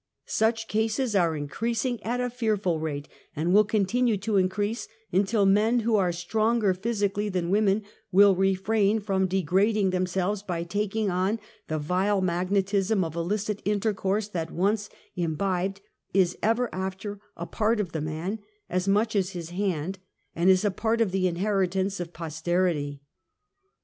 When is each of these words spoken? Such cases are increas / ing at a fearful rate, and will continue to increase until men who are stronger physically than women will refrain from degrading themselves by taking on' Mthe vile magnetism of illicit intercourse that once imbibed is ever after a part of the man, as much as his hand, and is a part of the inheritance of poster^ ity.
Such 0.25 0.67
cases 0.67 1.15
are 1.15 1.33
increas 1.33 1.85
/ 1.85 1.85
ing 1.85 2.01
at 2.01 2.19
a 2.19 2.31
fearful 2.31 2.79
rate, 2.79 3.07
and 3.35 3.53
will 3.53 3.63
continue 3.63 4.17
to 4.17 4.37
increase 4.37 4.87
until 5.11 5.45
men 5.45 5.81
who 5.81 5.95
are 5.95 6.11
stronger 6.11 6.73
physically 6.73 7.29
than 7.29 7.51
women 7.51 7.83
will 8.11 8.35
refrain 8.35 8.99
from 8.99 9.27
degrading 9.27 9.91
themselves 9.91 10.41
by 10.41 10.63
taking 10.63 11.11
on' 11.11 11.39
Mthe 11.69 11.81
vile 11.81 12.19
magnetism 12.19 13.03
of 13.03 13.15
illicit 13.15 13.61
intercourse 13.63 14.27
that 14.27 14.49
once 14.49 14.89
imbibed 15.15 15.81
is 16.15 16.35
ever 16.41 16.67
after 16.73 17.19
a 17.37 17.45
part 17.45 17.79
of 17.79 17.91
the 17.91 18.01
man, 18.01 18.39
as 18.71 18.87
much 18.87 19.15
as 19.15 19.33
his 19.33 19.51
hand, 19.51 19.99
and 20.35 20.49
is 20.49 20.65
a 20.65 20.71
part 20.71 20.99
of 21.01 21.11
the 21.11 21.27
inheritance 21.27 21.99
of 21.99 22.11
poster^ 22.11 22.67
ity. 22.71 23.03